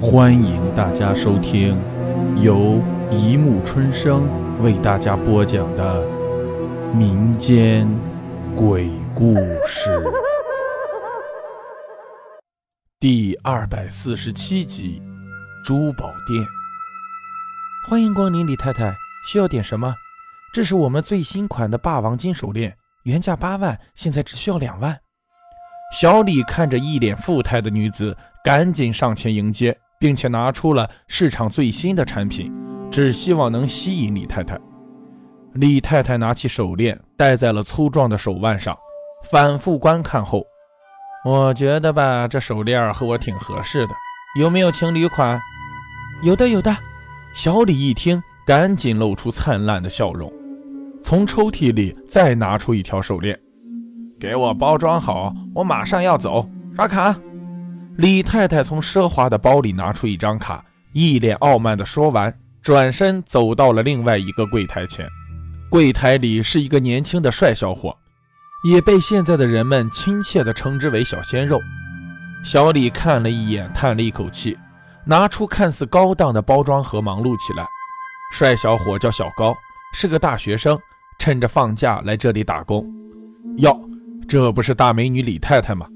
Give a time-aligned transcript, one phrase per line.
[0.00, 1.76] 欢迎大家收听
[2.40, 4.28] 由一木春生
[4.62, 6.06] 为大家播讲的
[6.94, 7.88] 民间
[8.54, 9.34] 鬼故
[9.66, 10.00] 事
[13.00, 15.02] 第二百四十七集
[15.66, 16.40] 《珠宝店》。
[17.88, 18.94] 欢迎光临，李太太，
[19.26, 19.92] 需要点什么？
[20.54, 24.96] 这是我们最新款的霸王金手链，原价八万，现在只需要两万。
[25.92, 29.76] 小李看着一脸富态的女子，赶紧上前迎接。
[29.98, 32.52] 并且拿出了市场最新的产品，
[32.90, 34.58] 只希望能吸引李太太。
[35.54, 38.76] 李太太拿起手链戴在了粗壮的手腕上，
[39.30, 40.44] 反复观看后，
[41.24, 43.94] 我觉得吧，这手链和我挺合适的。
[44.38, 45.40] 有没有情侣款？
[46.22, 46.76] 有的，有的。
[47.34, 50.32] 小李一听，赶紧露出灿烂的笑容，
[51.02, 53.38] 从抽屉里再拿出一条手链，
[54.20, 57.14] 给我包装好，我马上要走，刷卡。
[57.98, 65.04] 李太太从奢华的包里拿出一张卡，一脸傲慢地说完，转身走到了另外一个柜台前。
[65.68, 67.92] 柜台里是一个年轻的帅小伙，
[68.62, 71.60] 也被现在的人们亲切地称之为“小鲜肉”。
[72.44, 74.56] 小李看了一眼，叹了一口气，
[75.04, 77.66] 拿出看似高档的包装盒，忙碌起来。
[78.32, 79.52] 帅小伙叫小高，
[79.92, 80.78] 是个大学生，
[81.18, 82.88] 趁着放假来这里打工。
[83.56, 83.76] 哟，
[84.28, 85.88] 这不是大美女李太太吗？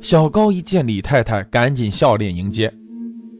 [0.00, 2.72] 小高一见李太太，赶紧笑脸迎接。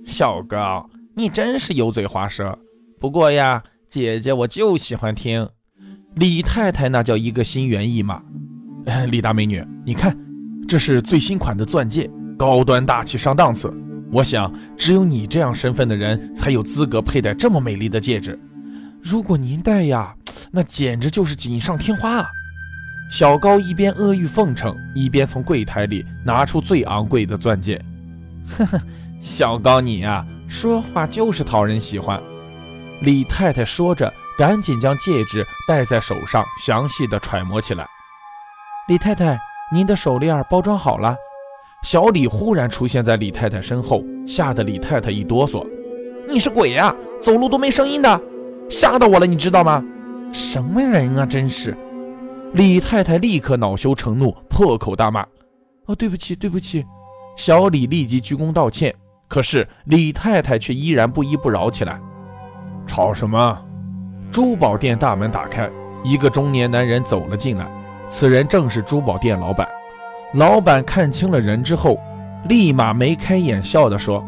[0.04, 2.56] 小高，你真是油嘴滑舌。
[2.98, 5.48] 不过呀，姐姐我就喜欢听。
[6.16, 8.20] 李太太那叫一个心猿意马。
[9.08, 10.16] 李大美女，你看，
[10.66, 13.72] 这是最新款的钻戒，高端大气上档次。
[14.10, 18.38] 我想，只有你这样身份的人才有资格佩戴这么美丽的戒指。
[19.00, 20.12] 如果您戴呀，
[20.50, 22.26] 那简直就是锦上添花啊！
[23.08, 27.82] 小高一边阿谀奉承，一边从柜台里拿出最昂贵的钻戒。
[28.56, 28.78] 呵呵，
[29.20, 32.22] 小高你呀，说话就是讨人喜欢。
[33.00, 37.86] 李太太说着，赶紧将戒指戴在手上，详细的揣摩起来。
[38.88, 39.38] 李太太，
[39.72, 41.16] 您的手链包装好了。
[41.82, 45.66] 小李忽然出现在李太太身后，吓得李太太一哆嗦。
[46.28, 46.94] 你是鬼呀？
[47.22, 48.20] 走路都没声音的，
[48.68, 49.82] 吓到我了，你知道吗？
[50.30, 51.74] 什么人啊，真是！
[52.54, 55.22] 李太太立刻恼羞成怒，破口大骂
[55.86, 56.84] ：“哦，对不起，对不起！”
[57.36, 58.94] 小李立即鞠躬道歉。
[59.28, 62.00] 可是李太太却依然不依不饶起来
[62.88, 63.62] ：“吵什么？”
[64.32, 65.70] 珠宝店大门打开，
[66.02, 67.68] 一个中年男人走了进来。
[68.08, 69.68] 此人正是珠宝店老板。
[70.32, 72.00] 老板看清了人之后，
[72.48, 74.26] 立马眉开眼笑地说：“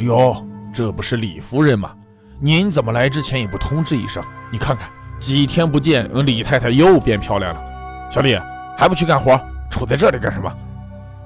[0.00, 1.94] 哟，这不是李夫人吗？
[2.40, 4.22] 您怎么来之前也不通知一声？
[4.50, 4.90] 你看看。”
[5.22, 7.62] 几天不见，李太太又变漂亮了。
[8.10, 8.36] 小李
[8.76, 9.40] 还不去干活，
[9.70, 10.52] 杵在这里干什么？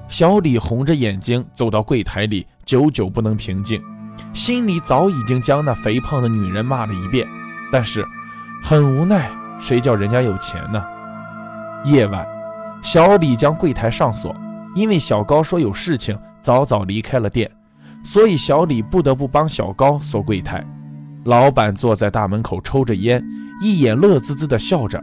[0.07, 3.81] 小李红着眼睛走到柜台里，久久不能平静，
[4.33, 7.27] 心里早已经将那肥胖的女人骂了一遍，
[7.71, 8.05] 但是
[8.61, 10.85] 很无奈，谁叫人家有钱呢？
[11.83, 12.23] 夜晚，
[12.83, 14.33] 小李将柜台上锁，
[14.75, 17.49] 因为小高说有事情，早早离开了店，
[18.03, 20.63] 所以小李不得不帮小高锁柜台。
[21.23, 23.25] 老板坐在大门口抽着烟。
[23.61, 25.01] 一眼乐滋滋地笑着，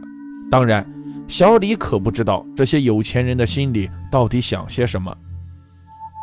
[0.49, 0.85] 当然，
[1.27, 5.15] 小李可不知道这些有钱人的心里到底想些什么。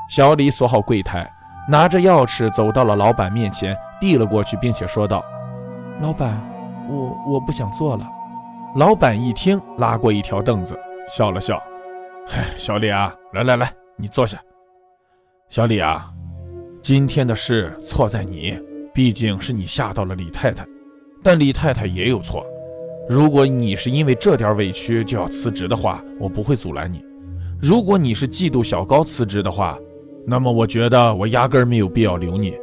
[0.09, 1.31] 小李锁好柜台，
[1.69, 5.25] 拿着钥匙走到了老板面前，递了过去，并且说道
[6.00, 6.43] ：“老板，
[6.88, 8.09] 我我不想做了。”
[8.76, 10.78] 老板一听，拉过一条凳子，
[11.09, 11.62] 笑了笑
[12.26, 14.38] ：“嗨，小李啊，来来来，你坐下。
[15.49, 16.10] 小李啊，
[16.81, 18.59] 今天的事错在你，
[18.94, 20.66] 毕竟是你吓到了李太太。”
[21.22, 22.44] 但李太太也有错。
[23.08, 26.98] 如果你是因为这点委屈就要辞职的话，我不会阻拦你；
[27.60, 29.78] 如果你是嫉妒小高辞职的话，
[30.26, 32.54] 那么我觉得我压根儿没有必要留你。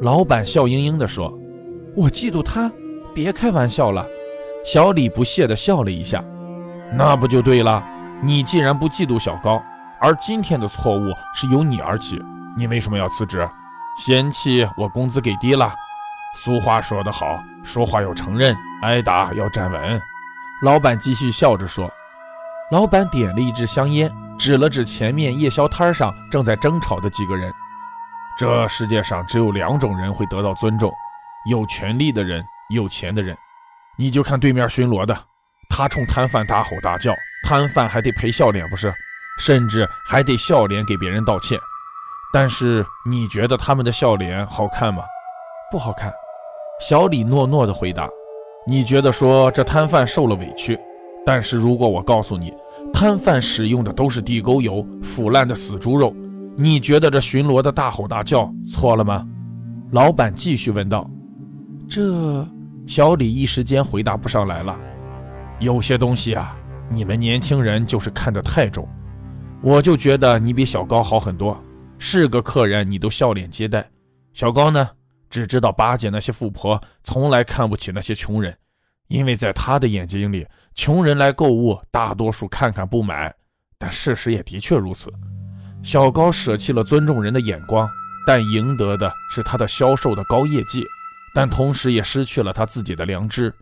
[0.00, 1.36] 老板笑盈盈地说
[1.94, 2.70] ：“我嫉妒他？
[3.12, 4.06] 别开玩笑了。”
[4.64, 6.22] 小李不屑地笑了一下
[6.96, 7.84] ：“那不就对了？
[8.22, 9.62] 你既然不嫉妒小高，
[10.00, 12.22] 而今天的错误是由你而起，
[12.56, 13.46] 你为什么要辞职？
[13.98, 15.72] 嫌弃我工资给低了？”
[16.36, 20.02] 俗话说得好，说话要承认，挨打要站稳。
[20.62, 21.90] 老板继续笑着说
[22.70, 27.52] ：“老板点了一支香烟，指了指前面夜宵摊上正在争吵的几个人。
[28.38, 30.92] 这世界上只有两种人会得到尊重：
[31.50, 33.36] 有权利的人，有钱的人。
[33.96, 35.16] 你就看对面巡逻的，
[35.68, 37.14] 他冲摊贩大吼大叫，
[37.46, 38.92] 摊贩还得赔笑脸，不是？
[39.38, 41.58] 甚至还得笑脸给别人道歉。
[42.32, 45.02] 但是你觉得他们的笑脸好看吗？
[45.70, 46.12] 不好看。”
[46.80, 48.08] 小李诺诺地回答
[48.66, 50.78] ：“你觉得说这摊贩受了委屈，
[51.26, 52.54] 但是如果我告诉你，
[52.90, 56.14] 摊贩使用的都是地沟油、腐烂的死猪肉，
[56.56, 59.26] 你觉得这巡逻的大吼大叫错了吗？
[59.92, 61.08] 老板继续问道
[61.86, 62.44] ：“这……”
[62.88, 64.76] 小李一时间回答不上来了。
[65.60, 66.56] 有些东西啊，
[66.88, 68.88] 你们年轻人就是看得太重。
[69.62, 71.62] 我就觉得你比小高好很多，
[71.98, 73.86] 是个客人你都笑脸接待。
[74.32, 74.88] 小高呢，
[75.30, 78.54] 只知道巴结那些富婆，从来看不起那些穷人，
[79.06, 83.34] 因为在他的眼睛里，穷人来购物，大多数看看不买。
[83.78, 85.10] 但事实也的确如此。
[85.82, 87.88] 小高舍弃了尊重人的眼光，
[88.26, 90.84] 但赢得的是他的销售的高业绩，
[91.34, 93.54] 但同时也失去了他自己的良知。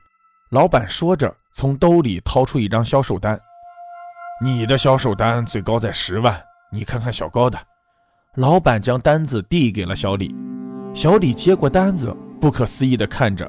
[0.51, 3.39] 老板说着，从兜里掏出一张销售单
[4.43, 6.43] ：“你的销售单最高在十万，
[6.73, 7.57] 你看看小高的。”
[8.35, 10.35] 老板将单子递给了小李，
[10.99, 13.49] 小李接过单子，不可思议地看着，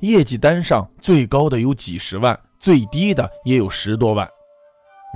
[0.00, 4.28] 业绩单上最高的有几十万，最低的也有十多万。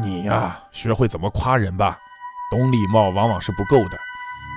[0.00, 1.98] 你呀，学会怎么夸人吧。
[2.52, 3.98] 懂礼貌往往是不够的，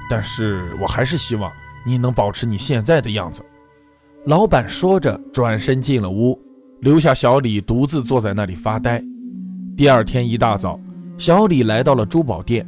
[0.07, 1.51] 但是我还是希望
[1.83, 3.43] 你能保持你现在的样子。
[4.25, 6.39] 老板说着，转身进了屋，
[6.81, 9.03] 留下小李独自坐在那里发呆。
[9.75, 10.79] 第二天一大早，
[11.17, 12.63] 小李来到了珠宝店，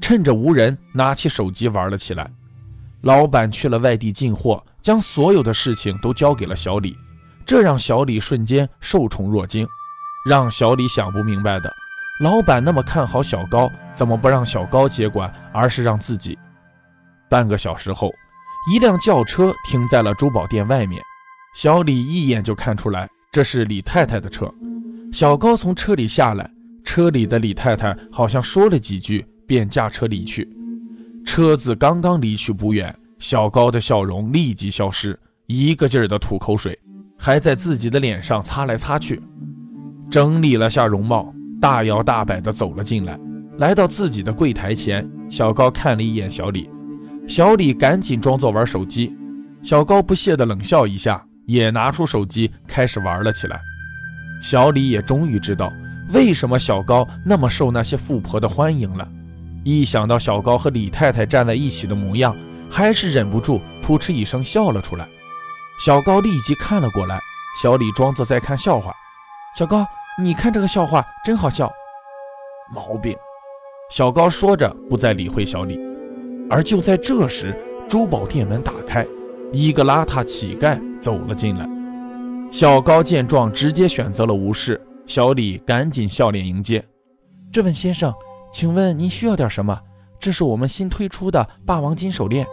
[0.00, 2.28] 趁着无人，拿起手机玩了起来。
[3.02, 6.96] 老板去了外地进货，将所有的事情都交给了小李，
[7.46, 9.66] 这让小李瞬间受宠若惊。
[10.26, 11.72] 让小李想不明白的。
[12.22, 16.38] 老板那么看好小高，怎么不让小高接管，而是让自己？
[17.30, 18.12] 半个小时后，
[18.70, 21.02] 一辆轿车停在了珠宝店外面。
[21.54, 24.52] 小李一眼就看出来，这是李太太的车。
[25.10, 26.50] 小高从车里下来，
[26.84, 30.46] 车里的李太太好像说了几句，便驾车离去。
[31.32, 35.16] 车子刚刚离去不远，小高的笑容立即消失，
[35.46, 36.76] 一个劲儿的吐口水，
[37.16, 39.22] 还在自己的脸上擦来擦去，
[40.10, 41.32] 整理了下容貌。
[41.60, 43.16] 大摇大摆地走了进来，
[43.58, 45.08] 来到自己的柜台前。
[45.30, 46.68] 小高看了一眼小李，
[47.28, 49.16] 小李赶紧装作玩手机。
[49.62, 53.60] 小高不屑地冷笑一下，也拿出手机开始玩了起来。
[54.42, 55.72] 小李也终于知道
[56.12, 59.08] 为什么小高那么受那些富婆的欢迎了。
[59.64, 62.36] 一想到小高和李太太站在一起的模样，
[62.70, 65.08] 还是忍不住扑哧一声笑了出来。
[65.84, 67.20] 小高立即看了过来，
[67.62, 68.92] 小李装作在看笑话。
[69.56, 69.86] 小高。
[70.20, 71.72] 你看这个笑话真好笑，
[72.74, 73.16] 毛病。
[73.90, 75.80] 小高说着，不再理会小李。
[76.50, 77.58] 而就在这时，
[77.88, 79.06] 珠宝店门打开，
[79.50, 81.66] 一个邋遢乞丐走了进来。
[82.50, 84.78] 小高见状，直接选择了无视。
[85.06, 86.84] 小李赶紧笑脸迎接
[87.50, 88.12] ：“这位先生，
[88.50, 89.78] 请问您需要点什么？
[90.18, 92.46] 这是我们新推出的霸王金手链。”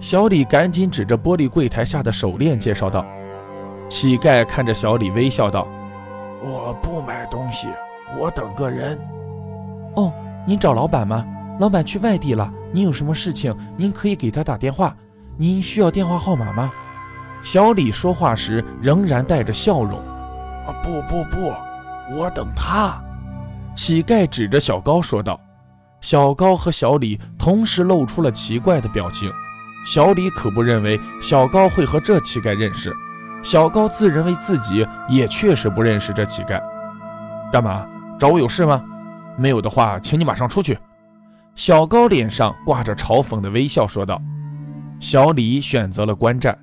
[0.00, 3.04] 小李赶紧指着玻璃柜台下的手链介绍道。
[3.88, 5.68] 乞丐看着小李，微笑道。
[6.42, 7.68] 我不买东西，
[8.18, 8.98] 我等个人。
[9.96, 10.10] 哦，
[10.46, 11.26] 您找老板吗？
[11.58, 12.50] 老板去外地了。
[12.72, 14.96] 您有什么事情，您可以给他打电话。
[15.36, 16.72] 您需要电话号码吗？
[17.42, 19.98] 小李说话时仍然带着笑容。
[19.98, 21.52] 啊，不不不，
[22.16, 23.02] 我等他。
[23.74, 25.40] 乞丐指着小高说道。
[26.00, 29.30] 小高和小李同时露出了奇怪的表情。
[29.84, 32.92] 小李可不认为小高会和这乞丐认识。
[33.42, 36.60] 小高自认为自己也确实不认识这乞丐，
[37.50, 37.86] 干嘛
[38.18, 38.84] 找我有事吗？
[39.38, 40.78] 没有的话，请你马上出去。
[41.54, 44.20] 小高脸上挂着嘲讽的微笑说道。
[44.98, 46.54] 小李选择了观战，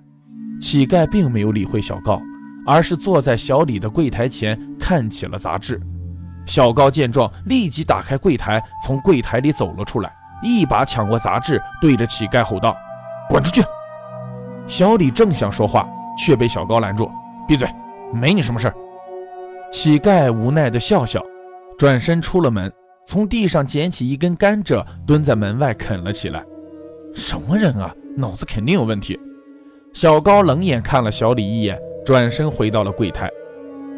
[0.61, 2.21] 乞丐并没有理会小高，
[2.65, 5.81] 而是坐在小李的柜台前看起了杂志。
[6.47, 10.11] 小高见状，立即打开柜台，从柜台里走了出来，
[10.41, 12.75] 一把抢过杂志，对着乞丐吼道
[13.29, 13.63] ：“滚出去！”
[14.65, 15.87] 小李正想说话。
[16.19, 17.11] 却被小高拦住，
[17.47, 17.69] 闭嘴，
[18.11, 18.73] 没你什么事儿。
[19.71, 21.23] 乞丐无奈地笑笑，
[21.77, 22.73] 转身出了门，
[23.05, 26.43] 从地上捡起一根甘蔗，蹲在门外啃了起来。
[27.13, 29.15] 什么人啊，脑子肯定有问题。
[29.93, 33.29] 小高冷眼看了小李一眼，转身回到了柜台。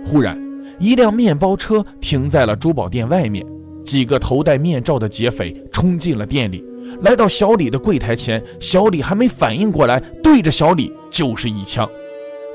[0.05, 0.37] 忽然，
[0.79, 3.45] 一辆面包车停在了珠宝店外面，
[3.83, 6.63] 几个头戴面罩的劫匪冲进了店里，
[7.01, 8.41] 来到小李的柜台前。
[8.59, 11.87] 小李还没反应过来，对着小李就是一枪。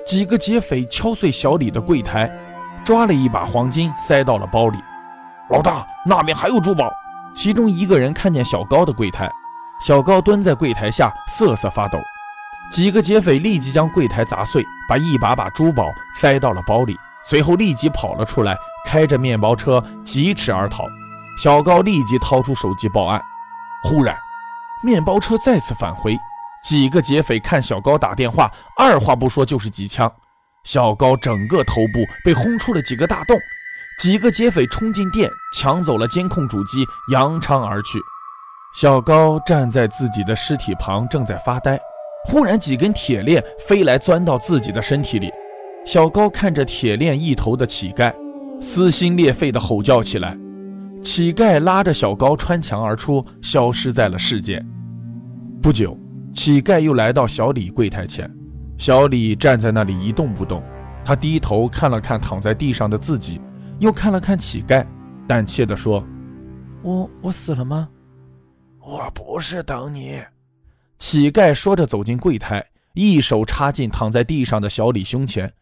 [0.06, 2.30] 几个劫匪敲碎小李的柜台，
[2.84, 4.78] 抓了一把黄金塞到了包里。
[5.50, 6.90] 老大，那边还有珠宝。
[7.34, 9.30] 其中一个人看见小高的柜台，
[9.84, 11.98] 小高蹲在柜台下瑟瑟发抖。
[12.70, 20.84] 几个劫匪立即将柜台砸碎，把一把把珠宝塞到了包里，随后立即跑了出来，开着面包车疾驰而逃。
[21.38, 23.20] 小高立即掏出手机报案。
[23.82, 24.16] 忽然，
[24.82, 26.16] 面包车再次返回。
[26.62, 30.10] 几个劫匪看小高打电话，二话不说就是几枪，
[30.64, 33.36] 小高整个头部被轰出了几个大洞。
[33.98, 37.98] 几个劫匪冲进店，抢走了监控主机，扬长而去。
[38.74, 41.78] 小高站在自己的尸体旁，正在发呆。
[42.26, 45.30] 忽然几根铁链飞来，钻到自己的身体里。
[45.84, 48.12] 小高看着铁链一头的乞丐，
[48.60, 50.36] 撕心裂肺地吼叫起来。
[51.02, 54.64] 乞丐拉着小高穿墙而出，消失在了世界。
[55.60, 55.96] 不久，
[56.32, 58.30] 乞丐又来到小李柜台前，
[58.78, 60.62] 小李站在那里一动不动。
[61.04, 63.38] 他低头看了看躺在地上的自己，
[63.78, 64.86] 又看了看乞丐，
[65.28, 66.02] 胆怯地说
[66.80, 67.86] ：“我我死了吗
[68.80, 70.18] ？”“我不是等你。”
[70.98, 72.64] 乞丐说着走进柜台，
[72.94, 75.52] 一手插进躺在地上的小李胸前。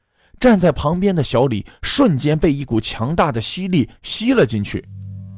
[0.41, 4.85] 站在旁边的小李瞬间被一股强大的吸力吸了进去。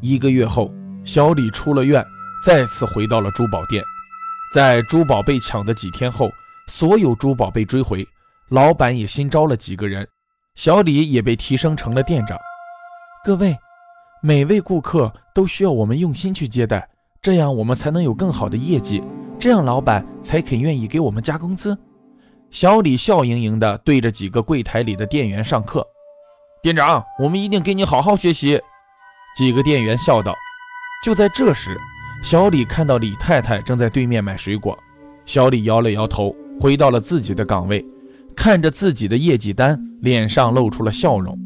[0.01, 0.73] 一个月后，
[1.05, 2.05] 小李出了院，
[2.45, 3.83] 再次回到了珠宝店。
[4.55, 6.31] 在珠宝被抢的几天后，
[6.69, 8.07] 所有珠宝被追回，
[8.51, 10.07] 老板也新招了几个人，
[10.55, 12.39] 小李也被提升成了店长。
[13.25, 13.57] 各位，
[14.23, 16.89] 每位顾客都需要我们用心去接待，
[17.21, 19.03] 这样我们才能有更好的业绩，
[19.39, 21.77] 这样老板才肯愿意给我们加工资。
[22.55, 25.85] 小李笑盈盈地对着几个柜台里的店员上课。
[26.63, 28.61] 店长，我们一定给你好好学习。
[29.37, 30.33] 几个店员笑道。
[31.05, 31.77] 就在这时，
[32.23, 34.79] 小李看到李太太正在对面买水果。
[35.25, 37.85] 小李摇了摇头，回到了自己的岗位，
[38.37, 41.37] 看着自己的业绩单，脸上露出了笑容。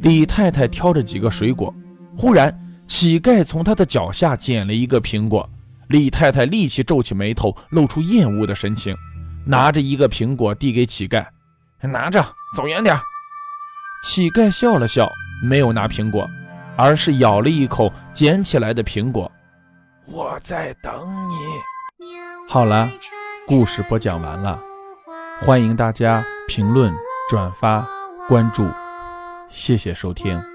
[0.00, 1.72] 李太太挑着几个水果，
[2.18, 2.52] 忽然，
[2.88, 5.48] 乞丐从她的脚下捡了一个苹果。
[5.90, 8.96] 李太太立即皱起眉头，露出厌恶的神情，
[9.46, 11.26] 拿着一个苹果递给乞丐
[11.80, 12.24] ：“拿着，
[12.56, 12.98] 走远点。”
[14.04, 15.10] 乞丐笑了笑，
[15.42, 16.28] 没有拿苹果。
[16.76, 19.30] 而是咬了一口捡起来的苹果。
[20.06, 20.92] 我在等
[21.28, 22.04] 你。
[22.48, 22.90] 好了，
[23.46, 24.60] 故事播讲完了，
[25.40, 26.92] 欢迎大家评论、
[27.30, 27.86] 转发、
[28.26, 28.68] 关注，
[29.50, 30.53] 谢谢收听。